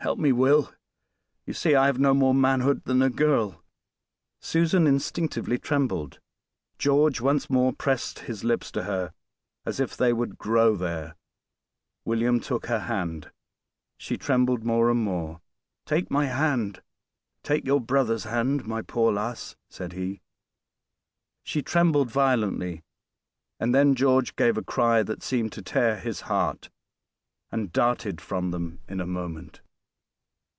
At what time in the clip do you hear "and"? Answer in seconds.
14.88-15.02, 23.58-23.74, 27.50-27.72